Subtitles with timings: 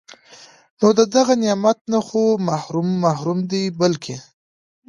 [0.79, 4.15] نو د دغه نعمت نه خو محروم محروم دی بلکي